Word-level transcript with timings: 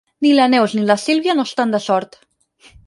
Ni 0.25 0.29
la 0.37 0.47
Neus 0.53 0.73
ni 0.77 0.85
la 0.93 0.97
Sílvia 1.03 1.37
no 1.41 1.47
estan 1.51 1.77
de 1.77 1.83
sort. 1.91 2.21